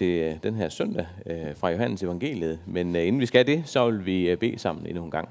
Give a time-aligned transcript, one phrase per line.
[0.00, 2.60] til øh, den her søndag øh, fra Johannes evangeliet.
[2.66, 5.28] Men øh, inden vi skal det, så vil vi øh, bede sammen endnu en gang.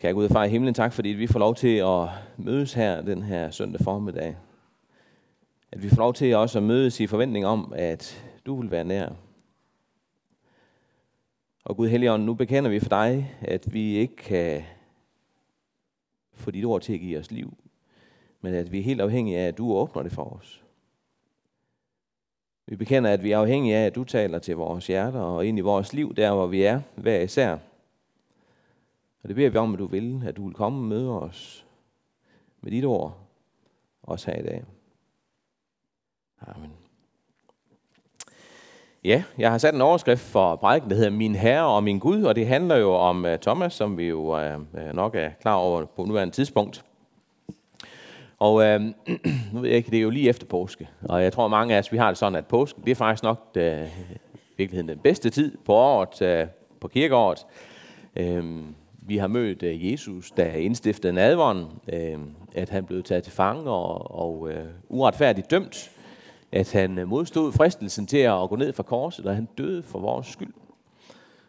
[0.00, 3.02] Kære Gud og far i himlen, tak fordi vi får lov til at mødes her
[3.02, 4.36] den her søndag formiddag.
[5.72, 8.84] At vi får lov til også at mødes i forventning om, at du vil være
[8.84, 9.08] nær.
[11.64, 14.62] Og Gud Helligånd, nu bekender vi for dig, at vi ikke kan
[16.34, 17.56] få dit ord til at give os liv,
[18.40, 20.65] men at vi er helt afhængige af, at du åbner det for os.
[22.66, 25.58] Vi bekender, at vi er afhængige af, at du taler til vores hjerter og ind
[25.58, 27.52] i vores liv, der hvor vi er, hver især.
[29.22, 31.66] Og det beder vi om, at du vil, at du vil komme og møde os
[32.60, 33.18] med dit ord,
[34.02, 34.64] også her i dag.
[36.40, 36.70] Amen.
[39.04, 42.22] Ja, jeg har sat en overskrift for prædiken, der hedder Min Herre og Min Gud,
[42.22, 45.84] og det handler jo om uh, Thomas, som vi jo uh, nok er klar over
[45.84, 46.85] på nuværende tidspunkt.
[48.38, 48.80] Og øh,
[49.52, 51.78] nu ved jeg ikke, det er jo lige efter påske, og jeg tror mange af
[51.78, 53.90] os, vi har det sådan, at påske, det er faktisk nok øh, det,
[54.56, 57.46] virkeligheden den bedste tid på året, uh, på kirkeåret.
[58.16, 58.62] Øh,
[59.08, 62.18] vi har mødt øh, Jesus, der indstiftede nadvånd, øh,
[62.54, 65.90] at han blev taget til fange og, og øh, uretfærdigt dømt,
[66.52, 70.26] at han modstod fristelsen til at gå ned fra korset, og han døde for vores
[70.26, 70.52] skyld.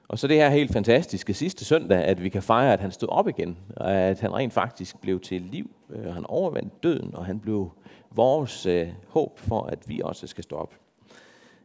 [0.10, 3.10] Og så det her helt fantastiske sidste søndag, at vi kan fejre, at han stod
[3.10, 5.72] op igen, og at han rent faktisk blev til liv.
[6.06, 7.72] og han overvandt døden, og han blev
[8.12, 10.74] vores øh, håb for, at vi også skal stå op.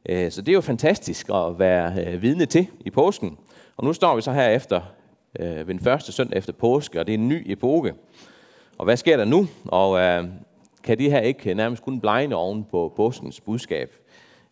[0.09, 3.39] Øh, så det er jo fantastisk at være øh, vidne til i påsken.
[3.77, 4.81] Og nu står vi så her efter,
[5.41, 7.95] øh, ved den første søndag efter påske, og det er en ny epoke.
[8.79, 9.47] Og hvad sker der nu?
[9.65, 10.25] Og øh,
[10.83, 13.93] kan de her ikke nærmest kun blegne oven på påskens budskab.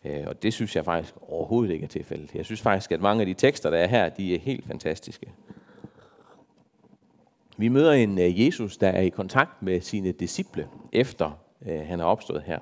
[0.05, 2.35] Øh, og det synes jeg faktisk overhovedet ikke er tilfældet.
[2.35, 5.31] Jeg synes faktisk, at mange af de tekster, der er her, de er helt fantastiske.
[7.57, 11.99] Vi møder en øh, Jesus, der er i kontakt med sine disciple, efter øh, han
[11.99, 12.59] er opstået her.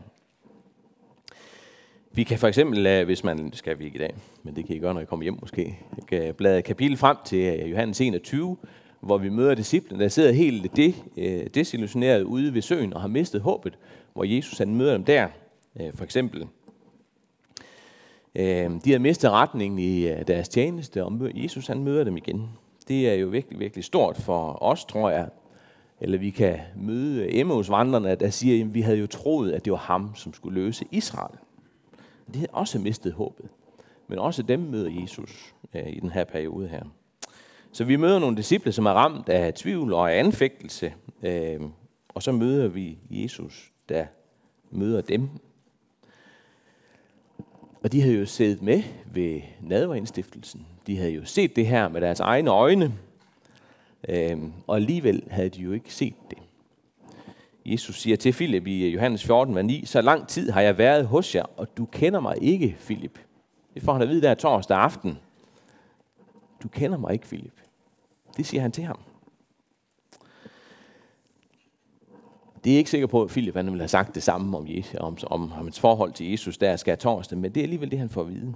[2.12, 4.76] Vi kan for eksempel, øh, hvis man skal vi ikke i dag, men det kan
[4.76, 8.58] I gøre, når I kommer hjem måske, kan blade kapitel frem til Johannes 21,
[9.00, 10.96] hvor vi møder disciplen, der sidder helt det,
[11.56, 13.78] desillusioneret ude ved søen og har mistet håbet,
[14.14, 15.28] hvor Jesus han møder dem der,
[15.94, 16.48] for eksempel.
[18.36, 22.50] Øh, de har mistet retningen i øh, deres tjeneste, og Jesus han møder dem igen.
[22.88, 25.30] Det er jo virkelig, virkelig stort for os, tror jeg.
[26.02, 29.66] Eller vi kan møde øh, Emmaus vandrene, der siger, at vi havde jo troet, at
[29.66, 31.38] det var ham, som skulle løse Israel.
[32.34, 33.46] De havde også mistet håbet.
[34.08, 36.84] Men også dem møder Jesus øh, i den her periode her.
[37.72, 41.60] Så vi møder nogle disciple, som er ramt af tvivl og af anfægtelse, øh,
[42.10, 44.06] og så møder vi Jesus, der
[44.72, 45.30] møder dem.
[47.84, 50.66] Og de havde jo siddet med ved nadverindstiftelsen.
[50.88, 52.94] De havde jo set det her med deres egne øjne,
[54.10, 56.38] Øhm, og alligevel havde de jo ikke set det.
[57.66, 61.36] Jesus siger til Filip i Johannes 14, 9, så lang tid har jeg været hos
[61.36, 63.20] jer, og du kender mig ikke, Filip.
[63.74, 65.18] Det får han at vide der torsdag aften
[66.64, 67.62] du kender mig ikke, Filip.
[68.38, 69.00] Det siger han til ham.
[72.64, 74.96] Det er ikke sikker på, at Philip han ville have sagt det samme om, Jesus,
[75.00, 78.10] om, om, hans forhold til Jesus, der skal torsdag, men det er alligevel det, han
[78.10, 78.56] får at vide.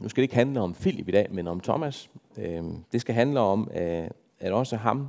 [0.00, 2.10] Nu skal det ikke handle om Philip i dag, men om Thomas.
[2.38, 2.62] Øh,
[2.92, 4.08] det skal handle om, øh,
[4.40, 5.08] at også ham,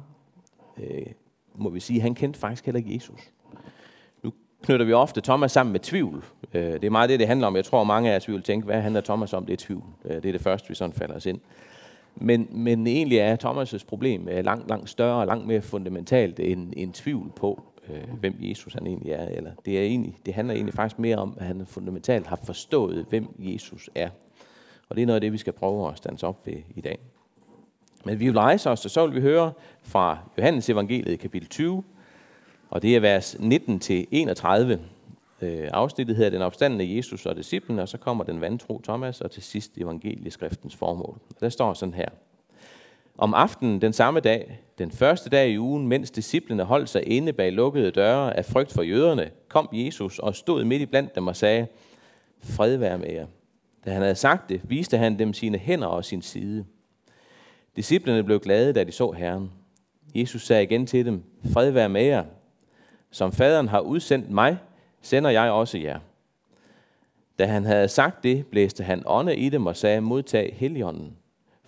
[0.77, 1.05] øh,
[1.55, 3.31] må vi sige, han kendte faktisk heller ikke Jesus.
[4.23, 6.25] Nu knytter vi ofte Thomas sammen med tvivl.
[6.53, 7.55] Øh, det er meget det, det handler om.
[7.55, 9.45] Jeg tror, mange af os vil tænke, hvad handler Thomas om?
[9.45, 9.83] Det er tvivl.
[10.05, 11.39] Øh, det er det første, vi sådan falder os ind.
[12.15, 16.73] Men, men egentlig er Thomas' problem øh, langt, langt større og langt mere fundamentalt end
[16.77, 19.25] en tvivl på, øh, hvem Jesus han egentlig er.
[19.25, 23.05] Eller det, er egentlig, det handler egentlig faktisk mere om, at han fundamentalt har forstået,
[23.09, 24.09] hvem Jesus er.
[24.89, 26.99] Og det er noget af det, vi skal prøve at stands op ved i dag.
[28.05, 31.83] Men vi vil rejse os, og så vil vi høre fra Johannes evangeliet kapitel 20,
[32.69, 34.94] og det er vers 19-31.
[35.41, 39.31] Øh, afsnittet hedder Den opstandende Jesus og disciplen, og så kommer den vantro Thomas, og
[39.31, 41.19] til sidst evangelieskriftens formål.
[41.39, 42.09] Der står sådan her.
[43.17, 47.33] Om aftenen den samme dag, den første dag i ugen, mens disciplene holdt sig inde
[47.33, 51.27] bag lukkede døre af frygt for jøderne, kom Jesus og stod midt i blandt dem
[51.27, 51.67] og sagde,
[52.39, 53.25] fred være med jer.
[53.85, 56.65] Da han havde sagt det, viste han dem sine hænder og sin side.
[57.75, 59.51] Disciplene blev glade, da de så Herren.
[60.15, 61.23] Jesus sagde igen til dem,
[61.53, 62.23] fred være med jer.
[63.11, 64.57] Som faderen har udsendt mig,
[65.05, 65.99] sender jeg også jer.
[67.39, 71.17] Da han havde sagt det, blæste han ånde i dem og sagde, modtag heligånden.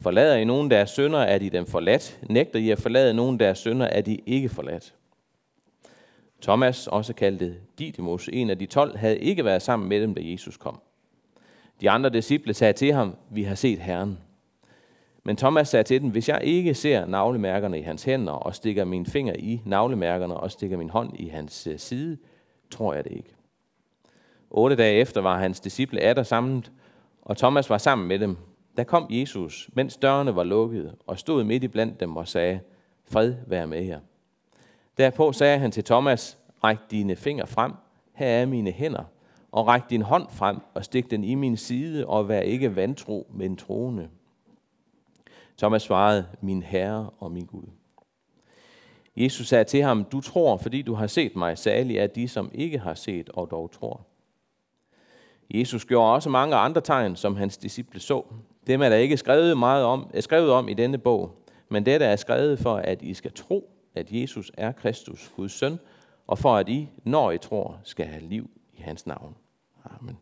[0.02, 2.20] Forlader I nogen deres sønder, er de dem forladt.
[2.30, 4.94] Nægter I at forlade nogen deres sønder, er de ikke forladt.
[6.42, 10.22] Thomas, også kaldet Didymus, en af de tolv, havde ikke været sammen med dem, da
[10.24, 10.80] Jesus kom.
[11.82, 14.18] De andre disciple sagde til ham, vi har set Herren.
[15.24, 18.86] Men Thomas sagde til dem, hvis jeg ikke ser navlemærkerne i hans hænder, og stikker
[18.86, 22.18] min finger i navlemærkerne, og stikker min hånd i hans øh, side,
[22.72, 23.36] tror jeg det ikke.
[24.50, 26.72] Otte dage efter var hans disciple atter samlet,
[27.22, 28.38] og Thomas var sammen med dem.
[28.78, 32.60] Der kom Jesus, mens dørene var lukkede, og stod midt i blandt dem og sagde,
[33.06, 34.00] fred være med jer.
[34.98, 37.74] Derpå sagde han til Thomas, ræk dine fingre frem,
[38.14, 39.04] her er mine hænder,
[39.52, 43.28] og ræk din hånd frem og stik den i min side, og vær ikke vantro,
[43.34, 44.10] men troende.
[45.58, 47.68] Thomas svarede, min Herre og min Gud.
[49.18, 52.52] Jesus sagde til ham, du tror, fordi du har set mig, særlig er de, som
[52.54, 54.02] ikke har set og dog tror.
[55.54, 58.26] Jesus gjorde også mange andre tegn, som hans disciple så.
[58.68, 62.06] Dem er der ikke skrevet meget om, er skrevet om i denne bog, men dette
[62.06, 65.80] er skrevet for, at I skal tro, at Jesus er Kristus, Guds søn,
[66.28, 69.36] og for at I, når I tror, skal have liv i hans navn.
[69.86, 70.18] Amen.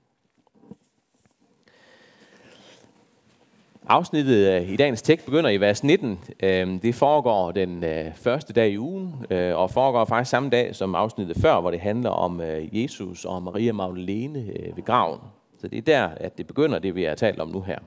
[3.88, 6.20] Afsnittet i dagens tekst begynder i vers 19.
[6.44, 10.76] Øhm, det foregår den øh, første dag i ugen, øh, og foregår faktisk samme dag
[10.76, 15.20] som afsnittet før, hvor det handler om øh, Jesus og Maria Magdalene ved graven.
[15.58, 17.80] Så det er der, at det begynder, det vi har talt om nu her.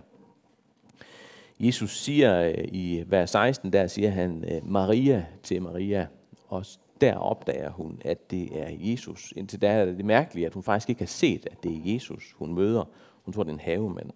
[1.60, 6.06] Jesus siger i vers 16, der siger han Maria til Maria,
[6.48, 6.64] og
[7.00, 9.32] der opdager hun, at det er Jesus.
[9.36, 12.34] Indtil da er det mærkeligt, at hun faktisk ikke har set, at det er Jesus,
[12.36, 12.84] hun møder.
[13.24, 14.10] Hun tror, det er en havemand.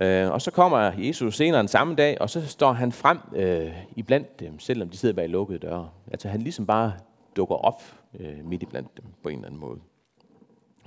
[0.00, 3.72] Øh, og så kommer Jesus senere den samme dag, og så står han frem øh,
[3.96, 5.90] i blandt dem, selvom de sidder bag lukkede døre.
[6.10, 6.92] Altså han ligesom bare
[7.36, 7.82] dukker op
[8.20, 9.80] øh, midt i blandt dem på en eller anden måde.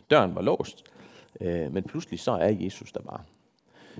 [0.10, 0.83] Døren var låst,
[1.42, 3.21] øh, men pludselig så er Jesus der bare.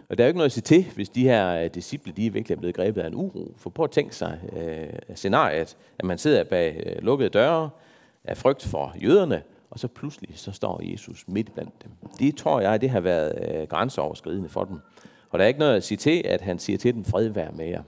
[0.10, 2.33] Og der er jo ikke noget at sige til, hvis de her øh, disciple, de
[2.33, 3.54] virkelig er blevet grebet af en uro.
[3.57, 7.69] For prøv at tænke sig øh, scenariet, at man sidder bag øh, lukkede døre
[8.24, 9.42] af frygt for jøderne,
[9.74, 11.92] og så pludselig så står Jesus midt blandt dem.
[12.20, 14.80] Det tror jeg, det har været øh, grænseoverskridende for dem.
[15.30, 17.52] Og der er ikke noget at sige til, at han siger til dem, fred være
[17.52, 17.84] med jer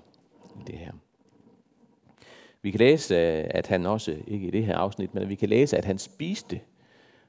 [0.59, 0.91] i det her.
[2.61, 5.49] Vi kan læse, øh, at han også, ikke i det her afsnit, men vi kan
[5.49, 6.59] læse, at han spiste,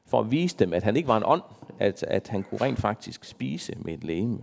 [0.07, 1.43] for at vise dem, at han ikke var en ånd,
[1.79, 4.41] at, at han kunne rent faktisk spise med et lægeme.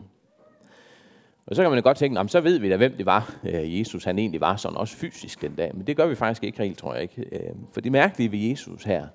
[1.46, 4.04] Og så kan man godt tænke, så ved vi da, hvem det var, øh, Jesus
[4.04, 5.72] han egentlig var sådan også fysisk den dag.
[5.76, 7.26] Men det gør vi faktisk ikke helt, tror jeg ikke.
[7.32, 9.08] Øh, for det mærkelige ved Jesus her,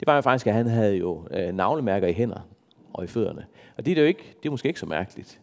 [0.00, 2.48] det var jo faktisk, at han havde jo øh, navlemærker i hænder
[2.92, 3.46] og i fødderne.
[3.76, 5.40] Og det er, jo ikke, det er måske ikke så mærkeligt.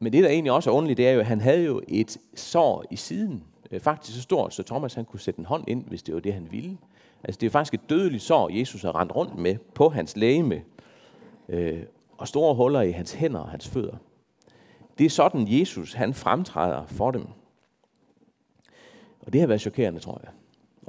[0.00, 2.18] Men det, der egentlig også er underligt, det er jo, at han havde jo et
[2.34, 3.44] sår i siden.
[3.70, 6.20] Øh, faktisk så stort, så Thomas han kunne sætte en hånd ind, hvis det var
[6.20, 6.78] det, han ville.
[7.24, 10.62] Altså det er faktisk et dødeligt sår, Jesus har rendt rundt med på hans lægeme.
[11.48, 11.82] Øh,
[12.18, 13.96] og store huller i hans hænder og hans fødder.
[14.98, 17.26] Det er sådan, Jesus han fremtræder for dem.
[19.20, 20.32] Og det har været chokerende, tror jeg.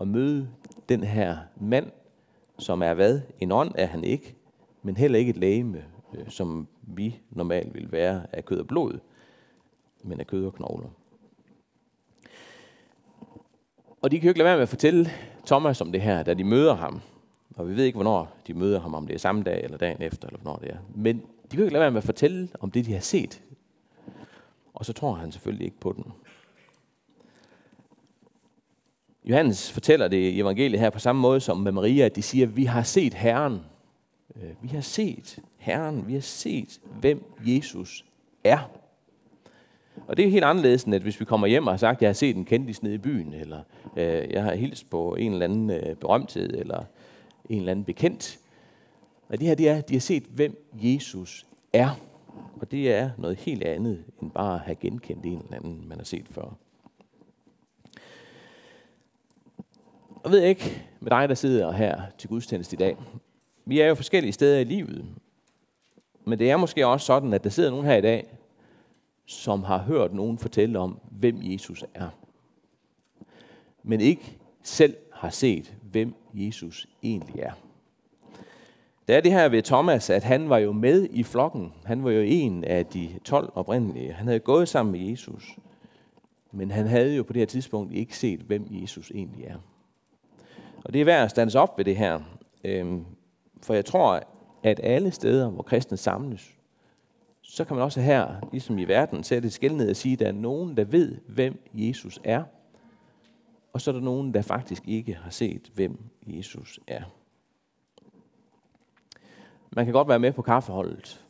[0.02, 0.50] At møde
[0.90, 1.92] den her mand,
[2.64, 3.22] som er hvad?
[3.40, 4.36] En ånd er han ikke,
[4.84, 5.84] men heller ikke et lægeme,
[6.16, 9.00] øh, som vi normalt vil være af kød og blod,
[10.04, 10.90] men af kød og knogler.
[14.02, 15.10] Og de kan jo ikke lade være med at fortælle
[15.46, 17.02] Thomas om det her, da de møder ham.
[17.56, 20.02] Og vi ved ikke, hvornår de møder ham, om det er samme dag eller dagen
[20.02, 20.78] efter, eller hvornår det er.
[20.96, 23.42] Men de kan jo ikke lade være med at fortælle om det, de har set.
[24.74, 26.14] Og så tror han selvfølgelig ikke på den.
[29.26, 32.46] Johannes fortæller det i evangeliet her på samme måde som med Maria, at de siger,
[32.48, 33.60] vi har set Herren.
[34.36, 36.08] Øh, vi har set Herren.
[36.08, 38.06] Vi har set, hvem Jesus
[38.44, 38.70] er.
[40.08, 42.10] Og det er helt anderledes, end at hvis vi kommer hjem og har sagt, jeg
[42.10, 43.62] har set en kendis nede i byen, eller
[43.98, 46.84] øh, jeg har hilst på en eller anden øh, berømthed, eller
[47.50, 48.40] en eller anden bekendt.
[49.30, 52.00] Og det her, det er, de har set, hvem Jesus er.
[52.62, 55.98] Og det er noget helt andet, end bare at have genkendt en eller anden, man
[55.98, 56.58] har set før.
[60.24, 62.98] Jeg ved ikke med dig, der sidder her til gudstjeneste i dag.
[63.66, 65.06] Vi er jo forskellige steder i livet.
[66.26, 68.28] Men det er måske også sådan, at der sidder nogen her i dag,
[69.26, 72.10] som har hørt nogen fortælle om, hvem Jesus er.
[73.84, 77.52] Men ikke selv har set, hvem Jesus egentlig er.
[79.08, 81.74] Der er det her ved Thomas, at han var jo med i flokken.
[81.86, 84.14] Han var jo en af de 12 oprindelige.
[84.14, 85.58] Han havde gået sammen med Jesus.
[86.52, 89.58] Men han havde jo på det her tidspunkt ikke set, hvem Jesus egentlig er.
[90.84, 92.20] Og det er værd at stands op ved det her.
[92.64, 93.06] Øhm,
[93.62, 94.24] for jeg tror,
[94.64, 96.54] at alle steder, hvor kristne samles,
[97.42, 100.20] så kan man også her, ligesom i verden, sætte et skæld ned og sige, at
[100.20, 102.44] der er nogen, der ved, hvem Jesus er,
[103.74, 107.02] og så er der nogen, der faktisk ikke har set, hvem Jesus er.
[109.72, 111.26] Man kan godt være med på kaffeholdet,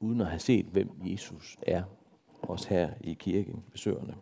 [0.00, 1.82] uden at have set, hvem Jesus er,
[2.42, 4.14] også her i kirken besøgerne.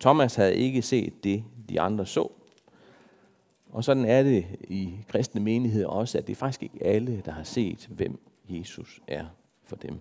[0.00, 2.32] Thomas havde ikke set det, de andre så,
[3.72, 7.32] og sådan er det i kristne menigheder også, at det er faktisk ikke alle, der
[7.32, 9.24] har set, hvem Jesus er
[9.64, 9.98] for dem.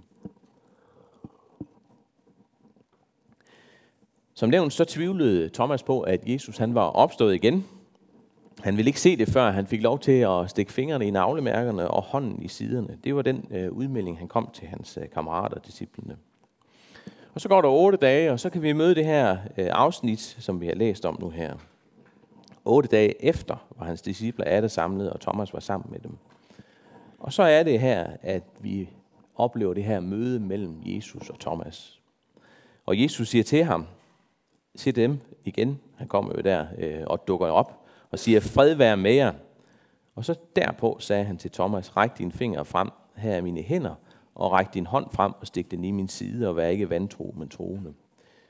[4.33, 7.65] Som nævnt, så tvivlede Thomas på, at Jesus han var opstået igen.
[8.59, 11.91] Han ville ikke se det, før han fik lov til at stikke fingrene i navlemærkerne
[11.91, 12.97] og hånden i siderne.
[13.03, 16.17] Det var den øh, udmelding, han kom til hans øh, kammerater, disciplene.
[17.33, 20.19] Og så går der otte dage, og så kan vi møde det her øh, afsnit,
[20.19, 21.55] som vi har læst om nu her.
[22.67, 26.17] Otte dage efter var hans disciple alle samlet, og Thomas var sammen med dem.
[27.19, 28.89] Og så er det her, at vi
[29.35, 32.01] oplever det her møde mellem Jesus og Thomas.
[32.85, 33.85] Og Jesus siger til ham,
[34.75, 38.97] se dem igen, han kommer jo der øh, og dukker op, og siger, fred være
[38.97, 39.33] med jer.
[40.15, 43.95] Og så derpå sagde han til Thomas, ræk dine fingre frem, her er mine hænder,
[44.35, 47.33] og ræk din hånd frem og stik den i min side, og vær ikke vantro,
[47.37, 47.93] men troende.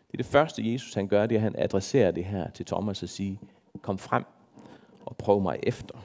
[0.07, 2.65] Det er det første, Jesus han gør, det er, at han adresserer det her til
[2.65, 3.35] Thomas og siger,
[3.81, 4.25] kom frem
[5.05, 5.95] og prøv mig efter.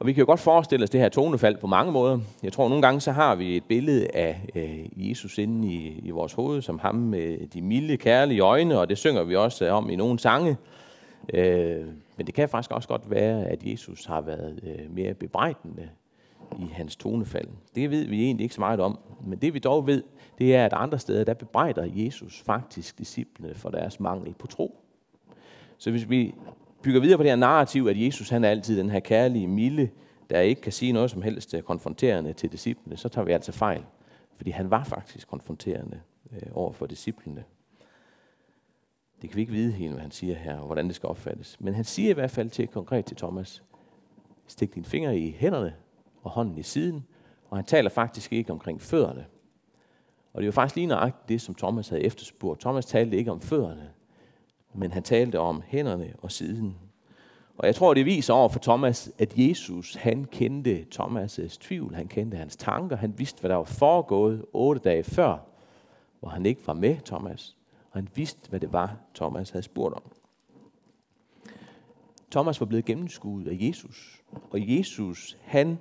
[0.00, 2.18] Og vi kan jo godt forestille os det her tonefald på mange måder.
[2.42, 6.10] Jeg tror, nogle gange så har vi et billede af øh, Jesus inde i, i
[6.10, 9.74] vores hoved, som ham med de milde, kærlige øjne, og det synger vi også øh,
[9.74, 10.56] om i nogle sange.
[11.34, 11.86] Øh,
[12.16, 15.88] men det kan faktisk også godt være, at Jesus har været øh, mere bebrejdende
[16.58, 17.48] i hans tonefald.
[17.74, 18.98] Det ved vi egentlig ikke så meget om.
[19.26, 20.02] Men det vi dog ved,
[20.38, 24.84] det er, at andre steder, der bebrejder Jesus faktisk disciplene for deres mangel på tro.
[25.80, 26.34] Så hvis vi
[26.82, 29.90] bygger videre på det her narrativ, at Jesus han er altid den her kærlige, milde,
[30.30, 33.52] der ikke kan sige noget som helst øh, konfronterende til disciplene, så tager vi altså
[33.52, 33.84] fejl.
[34.36, 36.00] Fordi han var faktisk konfronterende
[36.32, 37.44] øh, over for disciplene.
[39.22, 41.60] Det kan vi ikke vide helt, hvad han siger her, og hvordan det skal opfattes.
[41.60, 43.62] Men han siger i hvert fald til konkret til Thomas,
[44.46, 45.74] stik dine fingre i hænderne
[46.22, 47.06] og hånden i siden,
[47.50, 49.26] og han taler faktisk ikke omkring fødderne.
[50.32, 52.60] Og det er jo faktisk lige nøjagtigt det, som Thomas havde efterspurgt.
[52.60, 53.90] Thomas talte ikke om fødderne,
[54.74, 56.76] men han talte om hænderne og siden.
[57.58, 62.08] Og jeg tror, det viser over for Thomas, at Jesus, han kendte Thomas' tvivl, han
[62.08, 65.38] kendte hans tanker, han vidste, hvad der var foregået otte dage før,
[66.20, 67.56] hvor han ikke var med Thomas,
[67.90, 70.02] og han vidste, hvad det var, Thomas havde spurgt om.
[72.30, 75.78] Thomas var blevet gennemskuet af Jesus, og Jesus, han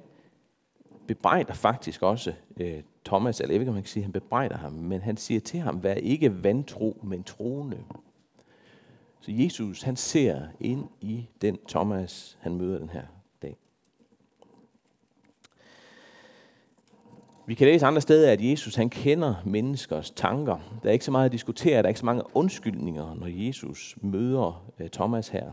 [1.08, 4.58] bebrejder faktisk også øh, Thomas, eller jeg ved ikke, om man kan sige, han bebrejder
[4.58, 7.77] ham, men han siger til ham, vær ikke vantro, men troende.
[9.22, 13.04] Så Jesus, han ser ind i den Thomas, han møder den her
[13.42, 13.58] dag.
[17.46, 20.80] Vi kan læse andre steder, at Jesus han kender menneskers tanker.
[20.84, 23.98] Der er ikke så meget at diskutere, der er ikke så mange undskyldninger, når Jesus
[24.02, 25.52] møder øh, Thomas her.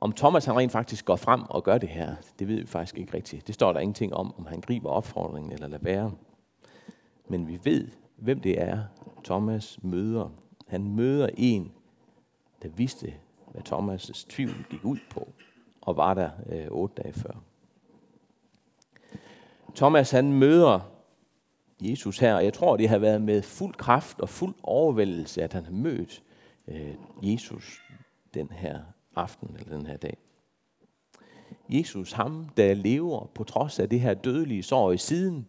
[0.00, 2.98] Om Thomas han rent faktisk går frem og gør det her, det ved vi faktisk
[2.98, 3.46] ikke rigtigt.
[3.46, 6.12] Det står der ingenting om, om han griber opfordringen eller lader være.
[7.28, 8.82] Men vi ved, hvem det er,
[9.24, 10.28] Thomas møder.
[10.66, 11.72] Han møder en,
[12.62, 13.14] der vidste,
[13.52, 15.32] hvad Thomas' tvivl gik ud på,
[15.80, 17.42] og var der øh, otte dage før.
[19.74, 20.80] Thomas han møder
[21.80, 25.52] Jesus her, og jeg tror, det har været med fuld kraft og fuld overvældelse, at
[25.52, 26.22] han har mødt
[26.68, 27.82] øh, Jesus
[28.34, 28.80] den her
[29.16, 30.16] aften eller den her dag.
[31.68, 35.46] Jesus, ham der lever på trods af det her dødelige sår i siden,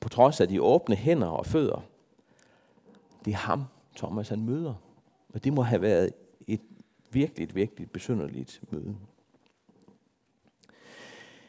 [0.00, 1.82] på trods af de åbne hænder og fødder,
[3.24, 3.64] det er ham,
[3.96, 4.74] Thomas han møder.
[5.34, 6.10] Og det må have været
[7.12, 8.94] virkelig, virkelig besynderligt møde.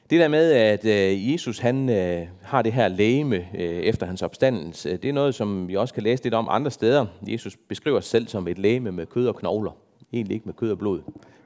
[0.09, 4.21] Det der med, at øh, Jesus han øh, har det her læme øh, efter hans
[4.21, 7.05] opstandelse, det er noget, som vi også kan læse lidt om andre steder.
[7.27, 9.71] Jesus beskriver sig selv som et læme med kød og knogler.
[10.13, 11.01] Egentlig ikke med kød og blod.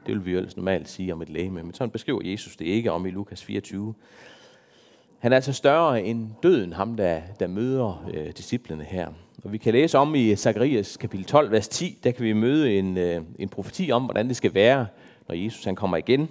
[0.06, 1.64] Det vil vi jo ellers normalt sige om et læme.
[1.64, 3.94] Men sådan beskriver Jesus det ikke om i Lukas 24.
[5.20, 9.08] Han er altså større end døden, ham der, der møder øh, disciplene her.
[9.44, 12.74] Og vi kan læse om i Zakarias kapitel 12, vers 10, der kan vi møde
[12.74, 14.88] en, øh, en profeti om, hvordan det skal være,
[15.28, 16.30] når Jesus han kommer igen.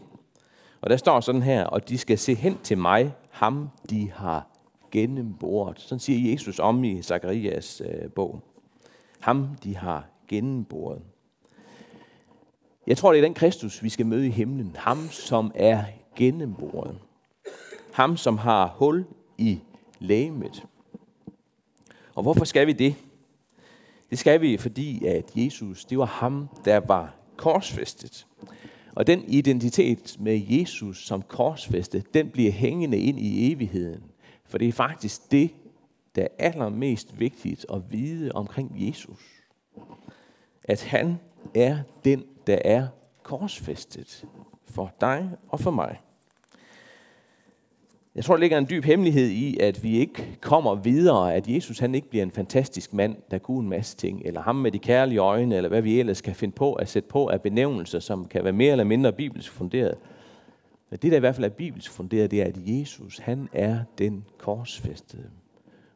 [0.81, 4.49] Og der står sådan her, og de skal se hen til mig, ham de har
[4.91, 5.81] gennemboret.
[5.81, 8.41] Sådan siger Jesus om i Zakarias øh, bog.
[9.21, 11.03] Ham de har gennemboret.
[12.87, 14.77] Jeg tror, det er den Kristus, vi skal møde i himlen.
[14.79, 15.85] Ham, som er
[16.17, 16.99] gennemboret.
[17.97, 19.07] Ham, som har hul
[19.39, 19.61] i
[19.99, 20.67] lægemet.
[22.15, 22.95] Og hvorfor skal vi det?
[24.11, 28.27] Det skal vi, fordi at Jesus, det var ham, der var korsfæstet.
[28.95, 34.05] Og den identitet med Jesus som korsfæstet, den bliver hængende ind i evigheden.
[34.45, 35.51] For det er faktisk det,
[36.15, 39.21] der er allermest vigtigt at vide omkring Jesus.
[40.65, 41.19] At han
[41.55, 42.89] er den, der er
[43.23, 44.27] korsfæstet
[44.65, 46.01] for dig og for mig.
[48.17, 51.79] Jeg tror, der ligger en dyb hemmelighed i, at vi ikke kommer videre, at Jesus
[51.79, 54.79] han ikke bliver en fantastisk mand, der kunne en masse ting, eller ham med de
[54.79, 58.25] kærlige øjne, eller hvad vi ellers kan finde på at sætte på af benævnelser, som
[58.25, 59.95] kan være mere eller mindre bibelsk funderet.
[60.91, 63.81] Men det, der i hvert fald er bibelsk funderet, det er, at Jesus, han er
[63.99, 65.31] den korsfæstede.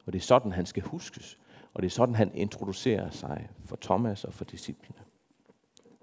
[0.07, 1.39] Og det er sådan, han skal huskes.
[1.75, 4.99] Og det er sådan, han introducerer sig for Thomas og for disciplene.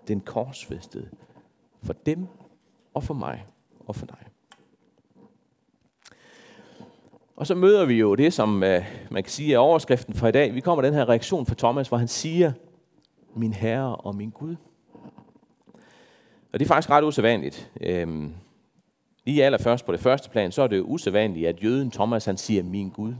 [0.07, 1.09] Den korsfæstede
[1.83, 2.27] For dem
[2.93, 3.45] og for mig
[3.79, 4.36] og for dig.
[7.37, 10.31] Og så møder vi jo det, som øh, man kan sige er overskriften for i
[10.31, 10.55] dag.
[10.55, 12.51] Vi kommer den her reaktion fra Thomas, hvor han siger,
[13.35, 14.55] min Herre og min Gud.
[16.53, 17.71] Og det er faktisk ret usædvanligt.
[17.81, 18.33] Øhm,
[19.25, 22.37] lige allerførst på det første plan, så er det jo usædvanligt, at jøden Thomas, han
[22.37, 23.13] siger, min Gud.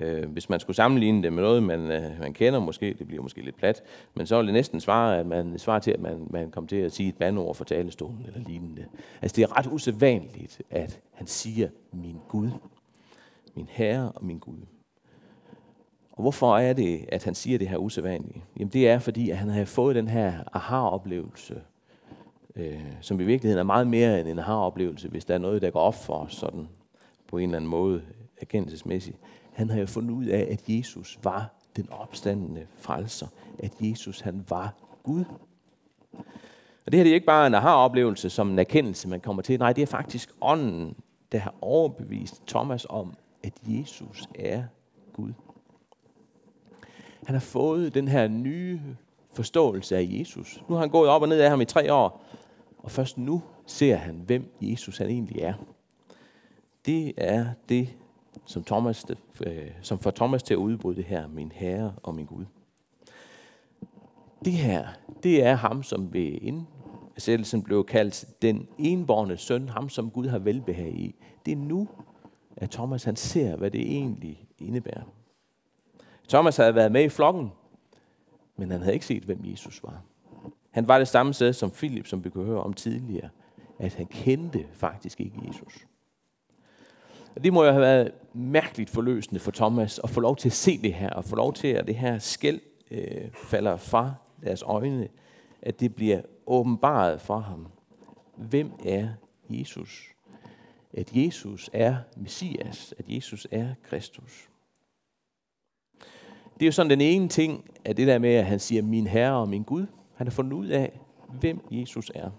[0.00, 3.22] Øh, hvis man skulle sammenligne det med noget, man, øh, man kender måske, det bliver
[3.22, 3.82] måske lidt plat,
[4.14, 6.76] men så vil det næsten svare, at man svarer til, at man, man kommer til
[6.76, 8.84] at sige et bandord for talestolen eller lignende.
[9.22, 12.50] Altså det er ret usædvanligt, at han siger, min Gud,
[13.54, 14.66] min Herre og min Gud.
[16.12, 18.44] Og hvorfor er det, at han siger det her usædvanlige?
[18.58, 21.62] Jamen det er, fordi at han har fået den her aha-oplevelse,
[22.56, 25.70] øh, som i virkeligheden er meget mere end en aha-oplevelse, hvis der er noget, der
[25.70, 26.68] går op for os sådan
[27.28, 28.02] på en eller anden måde
[28.40, 29.16] erkendelsesmæssigt.
[29.52, 33.26] Han har jo fundet ud af, at Jesus var den opstandende frelser.
[33.58, 35.24] At Jesus, han var Gud.
[36.86, 39.58] Og det her det er ikke bare en aha-oplevelse som en erkendelse, man kommer til.
[39.58, 40.96] Nej, det er faktisk ånden,
[41.32, 44.64] der har overbevist Thomas om, at Jesus er
[45.12, 45.32] Gud.
[47.26, 48.80] Han har fået den her nye
[49.32, 50.62] forståelse af Jesus.
[50.68, 52.24] Nu har han gået op og ned af ham i tre år,
[52.78, 55.54] og først nu ser han, hvem Jesus han egentlig er.
[56.86, 57.88] Det er det,
[58.44, 59.06] som, Thomas,
[59.46, 62.44] øh, som får Thomas til at udbryde det her, min Herre og min Gud.
[64.44, 64.88] Det her,
[65.22, 70.38] det er ham, som ved indsættelsen blev kaldt den enborne søn, ham som Gud har
[70.38, 71.14] velbehag i.
[71.46, 71.88] Det er nu,
[72.60, 75.02] at Thomas han ser, hvad det egentlig indebærer.
[76.28, 77.52] Thomas havde været med i flokken,
[78.56, 80.02] men han havde ikke set, hvem Jesus var.
[80.70, 83.28] Han var det samme sted som Philip, som vi kunne høre om tidligere,
[83.78, 85.86] at han kendte faktisk ikke Jesus.
[87.36, 90.52] Og det må jo have været mærkeligt forløsende for Thomas at få lov til at
[90.52, 94.62] se det her, og få lov til, at det her skæld øh, falder fra deres
[94.62, 95.08] øjne,
[95.62, 97.66] at det bliver åbenbaret for ham.
[98.36, 99.08] Hvem er
[99.50, 100.10] Jesus?
[100.94, 104.48] At Jesus er Messias, at Jesus er Kristus.
[106.54, 109.06] Det er jo sådan den ene ting, at det der med, at han siger, min
[109.06, 109.86] Herre og min Gud.
[110.14, 111.00] Han har fundet ud af,
[111.40, 112.30] hvem Jesus er.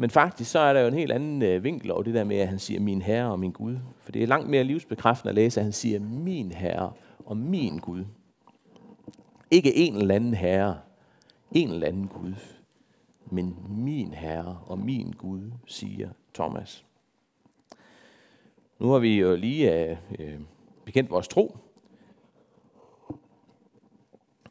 [0.00, 2.36] Men faktisk så er der jo en helt anden øh, vinkel over det der med,
[2.36, 3.78] at han siger min herre og min Gud.
[3.98, 6.92] For det er langt mere livsbekræftende at læse, at han siger min herre
[7.26, 8.04] og min Gud.
[9.50, 10.78] Ikke en eller anden herre,
[11.52, 12.34] en eller anden Gud,
[13.26, 16.84] men min herre og min Gud, siger Thomas.
[18.80, 20.34] Nu har vi jo lige øh, øh,
[20.84, 21.56] bekendt vores tro.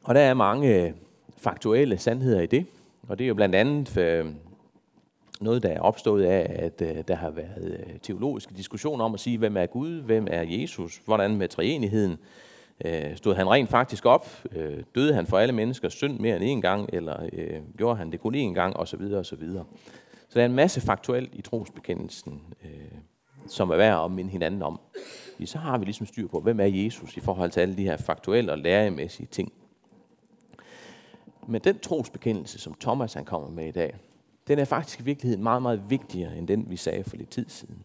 [0.04, 0.94] Og der er mange øh,
[1.38, 2.66] faktuelle sandheder i det.
[3.08, 4.26] Og det er jo blandt andet øh,
[5.42, 9.20] noget, der er opstået af, at øh, der har været øh, teologiske diskussioner om at
[9.20, 12.18] sige, hvem er Gud, hvem er Jesus, hvordan med treenigheden.
[12.86, 14.28] Øh, stod han rent faktisk op?
[14.52, 18.12] Øh, døde han for alle menneskers synd mere end én gang, eller øh, gjorde han
[18.12, 19.02] det kun én gang, osv.
[19.02, 19.52] osv.
[20.30, 23.00] Så der er en masse faktuelt i trosbekendelsen, øh,
[23.50, 24.80] som er værd at minde hinanden om.
[25.46, 27.98] Så har vi ligesom styr på, hvem er Jesus i forhold til alle de her
[27.98, 29.54] faktuelle og læremæssige ting.
[31.48, 33.96] Men den trosbekendelse, som Thomas han kommer med i dag,
[34.48, 37.50] den er faktisk i virkeligheden meget, meget vigtigere end den, vi sagde for lidt tid
[37.50, 37.84] siden.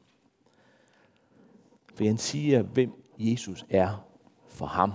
[1.94, 4.06] For han siger, hvem Jesus er
[4.48, 4.92] for ham.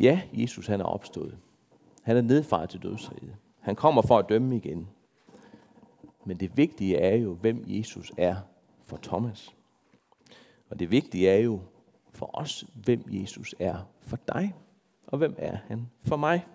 [0.00, 1.38] Ja, Jesus han er opstået.
[2.02, 3.36] Han er nedfaret til dødsriget.
[3.60, 4.88] Han kommer for at dømme igen.
[6.24, 8.36] Men det vigtige er jo, hvem Jesus er
[8.84, 9.56] for Thomas.
[10.70, 11.60] Og det vigtige er jo
[12.12, 14.54] for os, hvem Jesus er for dig.
[15.06, 16.46] Og hvem er han for mig?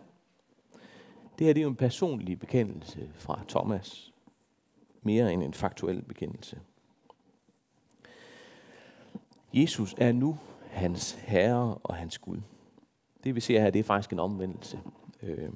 [1.39, 4.13] Det her det er jo en personlig bekendelse fra Thomas,
[5.01, 6.59] mere end en faktuel bekendelse.
[9.53, 10.37] Jesus er nu
[10.69, 12.37] hans herre og hans Gud.
[13.23, 14.79] Det vi ser her, det er faktisk en omvendelse.
[15.21, 15.49] Øh,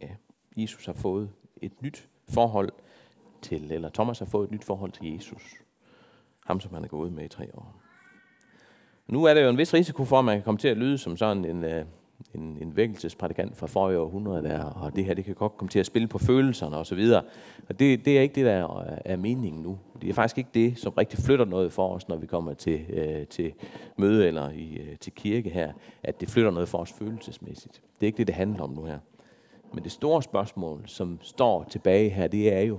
[0.00, 0.14] ja,
[0.56, 1.30] Jesus har fået
[1.62, 2.72] et nyt forhold
[3.46, 5.42] til, eller Thomas har fået et nyt forhold til Jesus.
[6.46, 7.76] Ham, som han er gået med i tre år.
[9.06, 10.98] Nu er der jo en vis risiko for, at man kan komme til at lyde
[10.98, 11.84] som sådan en, øh,
[12.34, 15.78] en, en vækkelsesprædikant fra forrige århundrede der, og det her det kan godt komme til
[15.78, 16.98] at spille på følelserne osv.
[17.68, 19.78] Og det, det er ikke det, der er, er meningen nu.
[20.02, 22.84] Det er faktisk ikke det, som rigtig flytter noget for os, når vi kommer til,
[22.88, 23.52] øh, til
[23.96, 27.82] møde eller i, øh, til kirke her, at det flytter noget for os følelsesmæssigt.
[28.00, 28.98] Det er ikke det, det handler om nu her.
[29.74, 32.78] Men det store spørgsmål, som står tilbage her, det er jo,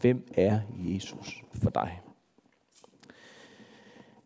[0.00, 2.00] hvem er Jesus for dig?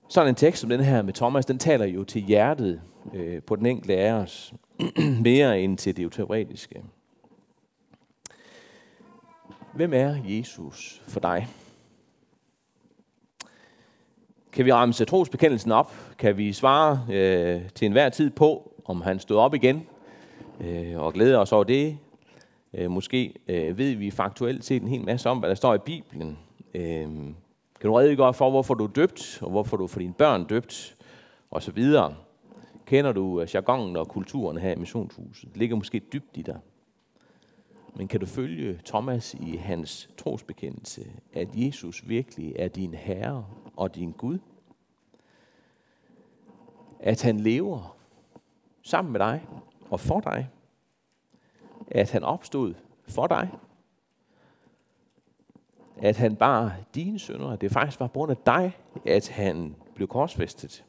[0.09, 2.81] Sådan en tekst som den her med Thomas, den taler jo til hjertet
[3.15, 4.55] øh, på den enkelte af os,
[5.25, 6.83] mere end til det teoretiske.
[9.75, 11.49] Hvem er Jesus for dig?
[14.53, 15.93] Kan vi ramme trosbekendelsen op?
[16.19, 19.87] Kan vi svare øh, til enhver tid på, om han stod op igen?
[20.61, 21.99] øh, og glæde os over det.
[22.75, 25.79] Øh, måske øh, ved vi faktuelt set en hel masse om, hvad der står i
[25.79, 26.39] Bibelen.
[26.75, 27.09] Øh,
[27.81, 30.45] kan du redegøre for, hvorfor du er døbt, og hvorfor du får for dine børn
[30.45, 30.97] døbt,
[31.51, 32.15] og så videre.
[32.87, 35.49] Kender du øh, jargonen og kulturen her i missionshuset?
[35.49, 36.59] Det ligger måske dybt i dig.
[37.95, 43.95] Men kan du følge Thomas i hans trosbekendelse, at Jesus virkelig er din Herre og
[43.95, 44.39] din Gud?
[47.01, 47.97] At han lever
[48.83, 49.47] sammen med dig
[49.91, 50.49] og for dig?
[51.91, 52.75] At han opstod
[53.09, 53.49] for dig?
[55.97, 57.57] At han bar dine sønder?
[57.57, 60.85] Det faktisk var på grund af dig, at han blev korsfæstet?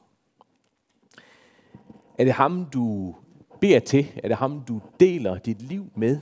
[2.17, 3.15] Er det ham, du
[3.61, 4.07] beder til?
[4.23, 6.19] Er det ham, du deler dit liv med?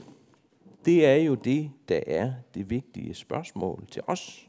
[0.84, 4.48] Det er jo det, der er det vigtige spørgsmål til os.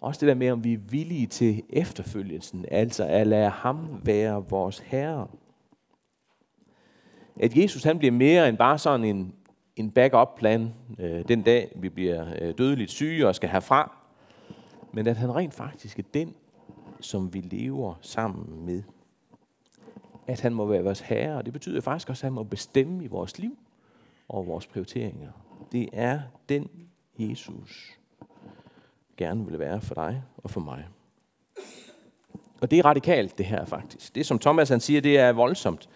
[0.00, 4.44] Også det der med, om vi er villige til efterfølgelsen, altså at lade ham være
[4.48, 5.28] vores herre.
[7.40, 9.34] At Jesus han bliver mere end bare sådan en,
[9.76, 13.96] en backup-plan øh, den dag, vi bliver øh, dødeligt syge og skal herfra,
[14.92, 16.34] men at han rent faktisk er den,
[17.00, 18.82] som vi lever sammen med.
[20.26, 23.04] At han må være vores herre, og det betyder faktisk også, at han må bestemme
[23.04, 23.58] i vores liv
[24.28, 25.30] og vores prioriteringer.
[25.72, 26.68] Det er den
[27.18, 27.98] Jesus
[29.16, 30.84] gerne vil være for dig og for mig.
[32.60, 34.14] Og det er radikalt, det her faktisk.
[34.14, 35.88] Det, som Thomas han siger, det er voldsomt.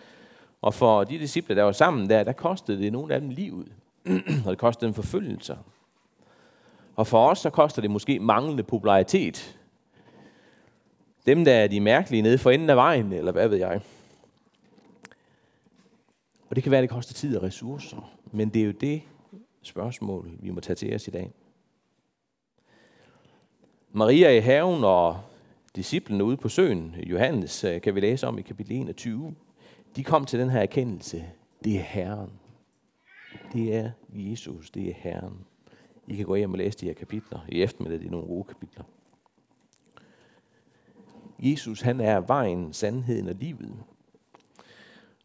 [0.63, 3.73] Og for de disciple, der var sammen der, der kostede det nogle af dem livet.
[4.47, 5.57] og det kostede dem forfølgelser.
[6.97, 9.59] Og for os, så koster det måske manglende popularitet.
[11.27, 13.81] Dem, der er de mærkelige nede for enden af vejen, eller hvad ved jeg.
[16.51, 18.13] Og det kan være, at det koster tid og ressourcer.
[18.33, 19.03] Men det er jo det
[19.63, 21.33] spørgsmål, vi må tage til os i dag.
[23.93, 25.21] Maria i haven og
[25.77, 29.35] disciplene ude på søen, Johannes, øh, kan vi læse om i kapitel 21,
[29.97, 31.25] de kom til den her erkendelse.
[31.65, 32.31] Det er Herren.
[33.53, 34.71] Det er Jesus.
[34.71, 35.47] Det er Herren.
[36.09, 37.39] I kan gå hjem og læse de her kapitler.
[37.49, 38.85] I eftermiddag det er nogle gode kapitler.
[41.39, 43.77] Jesus, han er vejen, sandheden og livet.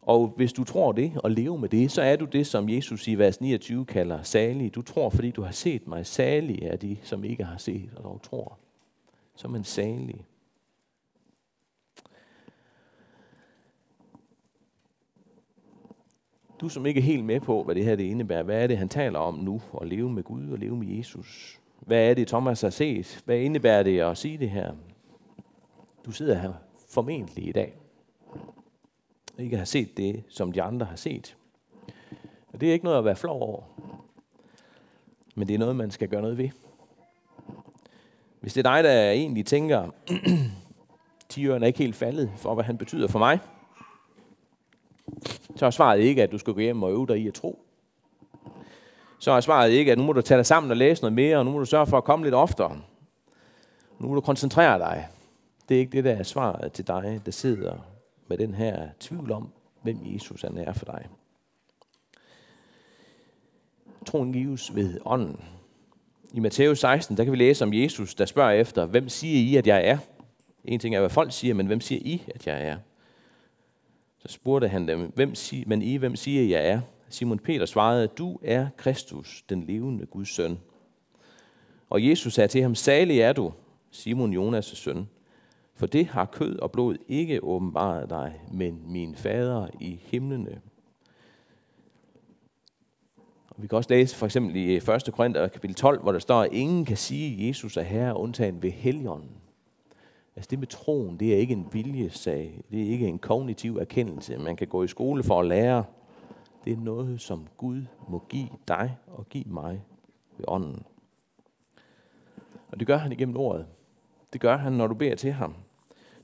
[0.02, 3.08] Og hvis du tror det og lever med det, så er du det, som Jesus
[3.08, 4.74] i vers 29 kalder salig.
[4.74, 6.06] Du tror, fordi du har set mig.
[6.06, 8.58] Salig er de, som ikke har set og dog tror.
[9.34, 10.26] Som en salig.
[16.60, 18.42] Du som ikke er helt med på, hvad det her det indebærer.
[18.42, 19.62] Hvad er det, han taler om nu?
[19.80, 21.60] At leve med Gud og leve med Jesus.
[21.80, 23.22] Hvad er det, Thomas har set?
[23.24, 24.72] Hvad indebærer det at sige det her?
[26.06, 26.52] Du sidder her
[26.88, 27.74] formentlig i dag
[29.38, 31.36] ikke har set det, som de andre har set.
[32.52, 33.62] Og det er ikke noget at være flov over.
[35.34, 36.48] Men det er noget, man skal gøre noget ved.
[38.40, 39.90] Hvis det er dig, der egentlig tænker,
[41.28, 43.38] tiøren er ikke helt faldet for, hvad han betyder for mig,
[45.56, 47.62] så er svaret ikke, at du skal gå hjem og øve dig i at tro.
[49.18, 51.38] Så er svaret ikke, at nu må du tage dig sammen og læse noget mere,
[51.38, 52.80] og nu må du sørge for at komme lidt oftere.
[53.98, 55.08] Nu må du koncentrere dig.
[55.68, 57.76] Det er ikke det, der er svaret til dig, der sidder
[58.28, 61.06] med den her tvivl om, hvem Jesus han er for dig.
[64.06, 65.40] Troen gives ved ånden.
[66.32, 69.56] I Matthæus 16, der kan vi læse om Jesus, der spørger efter, hvem siger I,
[69.56, 69.98] at jeg er?
[70.64, 72.76] En ting er, hvad folk siger, men hvem siger I, at jeg er?
[74.26, 76.80] Så spurgte han dem, hvem sig, men I, hvem siger jeg er?
[77.08, 80.58] Simon Peter svarede, du er Kristus, den levende Guds søn.
[81.90, 83.52] Og Jesus sagde til ham, salig er du,
[83.90, 85.08] Simon Jonas' søn,
[85.74, 90.60] for det har kød og blod ikke åbenbaret dig, men min fader i himlene.
[93.50, 94.84] Og vi kan også læse for eksempel i 1.
[95.12, 98.62] Korinther kapitel 12, hvor der står, at ingen kan sige, at Jesus er herre, undtagen
[98.62, 99.30] ved helgen.
[100.36, 102.64] Altså det med troen, det er ikke en viljesag.
[102.70, 104.38] Det er ikke en kognitiv erkendelse.
[104.38, 105.84] Man kan gå i skole for at lære.
[106.64, 109.84] Det er noget, som Gud må give dig og give mig
[110.36, 110.82] ved ånden.
[112.68, 113.66] Og det gør han igennem ordet.
[114.32, 115.54] Det gør han, når du beder til ham.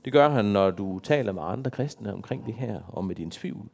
[0.05, 3.31] Det gør han, når du taler med andre kristne omkring det her, og med din
[3.31, 3.69] tvivl,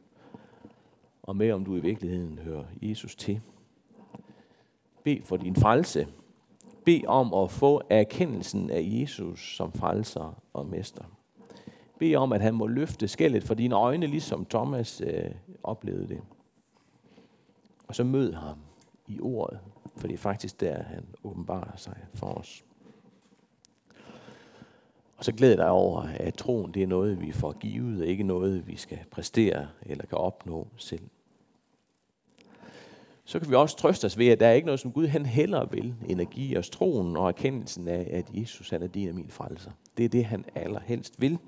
[1.22, 3.40] og med om du i virkeligheden hører Jesus til.
[5.04, 6.06] Bed for din frelse.
[6.84, 11.04] Bed om at få erkendelsen af Jesus som frelser og mester.
[11.98, 15.30] Bed om, at han må løfte skældet for dine øjne, ligesom Thomas øh,
[15.62, 16.20] oplevede det.
[17.88, 18.58] Og så mød ham
[19.06, 19.60] i ordet,
[19.96, 22.64] for det er faktisk der, han åbenbarer sig for os.
[25.16, 28.22] Og så glæder dig over, at troen det er noget, vi får givet, og ikke
[28.22, 31.08] noget, vi skal præstere eller kan opnå selv.
[33.30, 35.26] Så kan vi også trøste os ved, at der er ikke noget, som Gud han
[35.26, 39.08] heller vil, end at give os troen og erkendelsen af, at Jesus han er din
[39.08, 39.70] og min frelser.
[39.96, 41.38] Det er det, han allerhelst vil,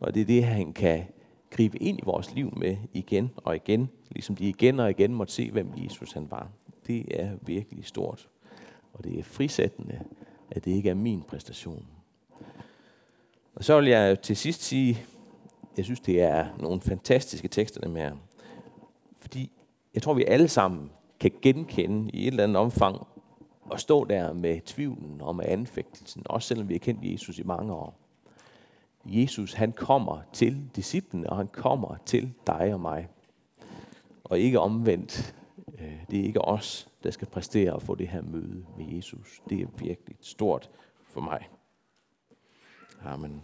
[0.00, 1.04] og det er det, han kan
[1.50, 5.32] gribe ind i vores liv med igen og igen, ligesom de igen og igen måtte
[5.32, 6.48] se, hvem Jesus han var.
[6.86, 8.28] Det er virkelig stort.
[8.92, 10.00] Og det er frisættende,
[10.50, 11.86] at det ikke er min præstation.
[13.54, 14.98] Og så vil jeg til sidst sige,
[15.76, 18.12] jeg synes, det er nogle fantastiske tekster, dem her.
[19.18, 19.50] Fordi
[19.94, 23.06] jeg tror, vi alle sammen kan genkende i et eller andet omfang
[23.60, 27.42] og stå der med tvivlen og med anfægtelsen, også selvom vi har kendt Jesus i
[27.42, 27.94] mange år.
[29.04, 33.08] Jesus, han kommer til disciplene, og han kommer til dig og mig.
[34.24, 35.34] Og ikke omvendt.
[35.80, 39.42] Øh, det er ikke os, der skal præstere at få det her møde med Jesus.
[39.50, 40.70] Det er virkelig stort
[41.02, 41.48] for mig.
[43.04, 43.42] Amen.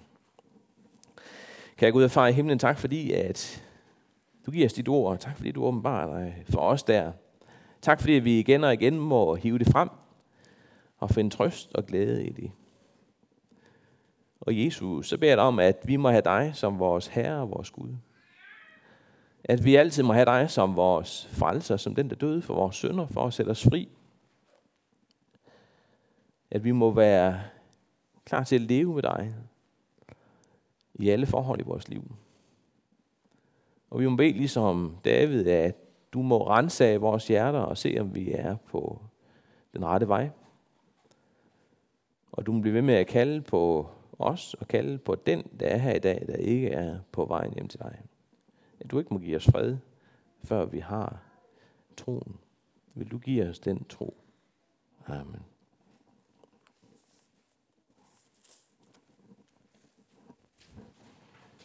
[1.76, 3.64] Kan jeg gå ud og far i himlen, tak fordi, at
[4.46, 7.12] du giver os dit ord, og tak fordi du åbenbarer dig for os der.
[7.84, 9.88] Tak fordi vi igen og igen må hive det frem
[10.98, 12.52] og finde trøst og glæde i det.
[14.40, 17.40] Og Jesus, så beder jeg dig om, at vi må have dig som vores Herre
[17.40, 17.88] og vores Gud.
[19.44, 22.76] At vi altid må have dig som vores frelser, som den, der døde for vores
[22.76, 23.88] sønder, for at sætte os fri.
[26.50, 27.40] At vi må være
[28.24, 29.34] klar til at leve med dig
[30.94, 32.16] i alle forhold i vores liv.
[33.90, 35.83] Og vi må bede ligesom David, at
[36.14, 39.00] du må rense vores hjerter og se, om vi er på
[39.72, 40.30] den rette vej.
[42.32, 45.66] Og du må blive ved med at kalde på os og kalde på den, der
[45.66, 48.02] er her i dag, der ikke er på vejen hjem til dig.
[48.80, 49.76] At du ikke må give os fred,
[50.44, 51.22] før vi har
[51.96, 52.36] troen.
[52.94, 54.14] Vil du give os den tro?
[55.06, 55.53] Amen.